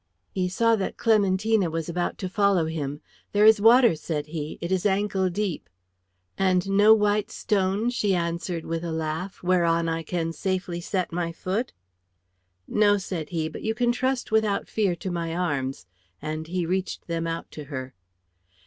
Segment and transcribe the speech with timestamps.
[0.31, 3.01] He saw that Clementina was about to follow him.
[3.33, 4.57] "There is water," said he.
[4.59, 5.69] "It is ankle deep."
[6.39, 11.31] "And no white stone," she answered with a laugh, "whereon I can safely set my
[11.31, 11.71] foot?"
[12.67, 15.85] "No," said he, "but you can trust without fear to my arms;"
[16.19, 17.93] and he reached them out to her.